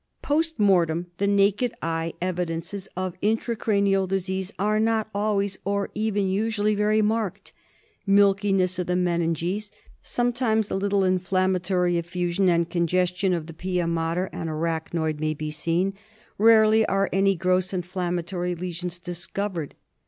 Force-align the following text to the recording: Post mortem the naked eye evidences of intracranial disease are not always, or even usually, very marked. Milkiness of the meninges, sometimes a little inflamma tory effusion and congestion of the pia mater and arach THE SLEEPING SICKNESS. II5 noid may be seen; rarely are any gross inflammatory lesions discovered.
Post 0.23 0.57
mortem 0.57 1.11
the 1.19 1.27
naked 1.27 1.75
eye 1.79 2.13
evidences 2.19 2.89
of 2.97 3.13
intracranial 3.21 4.07
disease 4.07 4.51
are 4.57 4.79
not 4.79 5.11
always, 5.13 5.59
or 5.63 5.91
even 5.93 6.27
usually, 6.27 6.73
very 6.73 7.03
marked. 7.03 7.53
Milkiness 8.07 8.79
of 8.79 8.87
the 8.87 8.95
meninges, 8.95 9.69
sometimes 10.01 10.71
a 10.71 10.75
little 10.75 11.01
inflamma 11.03 11.61
tory 11.61 11.99
effusion 11.99 12.49
and 12.49 12.67
congestion 12.67 13.31
of 13.31 13.45
the 13.45 13.53
pia 13.53 13.85
mater 13.85 14.27
and 14.33 14.49
arach 14.49 14.89
THE 14.89 14.97
SLEEPING 14.97 14.97
SICKNESS. 14.97 15.13
II5 15.13 15.13
noid 15.13 15.19
may 15.19 15.33
be 15.35 15.51
seen; 15.51 15.93
rarely 16.39 16.83
are 16.87 17.07
any 17.13 17.35
gross 17.35 17.71
inflammatory 17.71 18.55
lesions 18.55 18.97
discovered. 18.97 19.75